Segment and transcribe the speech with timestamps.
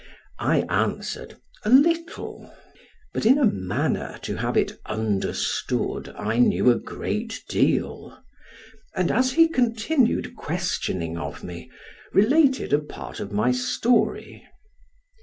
[0.39, 2.51] I answered, "A little,"
[3.13, 8.17] but in a manner to have it understood I knew a great deal,
[8.95, 11.69] and as he continued questioning of me,
[12.13, 14.43] related a part of my story.